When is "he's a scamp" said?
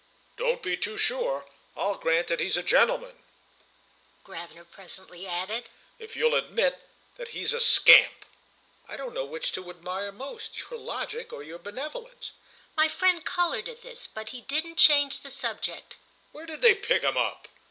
7.37-8.25